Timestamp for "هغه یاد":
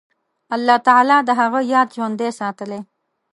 1.39-1.87